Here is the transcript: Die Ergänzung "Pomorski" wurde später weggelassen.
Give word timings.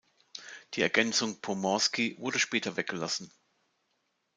Die 0.73 0.81
Ergänzung 0.81 1.41
"Pomorski" 1.41 2.15
wurde 2.17 2.39
später 2.39 2.75
weggelassen. 2.75 3.31